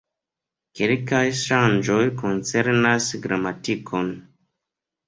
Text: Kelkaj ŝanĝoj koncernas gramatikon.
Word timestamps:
Kelkaj 0.79 1.21
ŝanĝoj 1.41 1.99
koncernas 2.23 3.13
gramatikon. 3.29 4.15